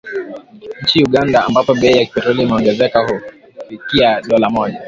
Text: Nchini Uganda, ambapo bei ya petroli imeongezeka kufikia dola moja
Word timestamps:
Nchini 0.81 1.05
Uganda, 1.05 1.45
ambapo 1.45 1.73
bei 1.73 1.91
ya 1.97 2.05
petroli 2.05 2.41
imeongezeka 2.43 3.05
kufikia 3.57 4.21
dola 4.21 4.49
moja 4.49 4.79